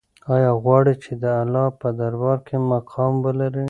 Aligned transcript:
آیا 0.35 0.51
غواړې 0.63 0.93
چې 1.03 1.11
د 1.23 1.25
الله 1.41 1.65
په 1.79 1.87
دربار 1.99 2.37
کې 2.47 2.55
مقام 2.71 3.13
ولرې؟ 3.25 3.59